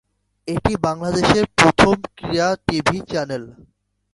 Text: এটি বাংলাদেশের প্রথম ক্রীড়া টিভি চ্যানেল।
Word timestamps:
এটি 0.47 0.73
বাংলাদেশের 0.85 1.45
প্রথম 1.57 1.95
ক্রীড়া 2.17 2.49
টিভি 2.65 2.97
চ্যানেল। 3.09 3.43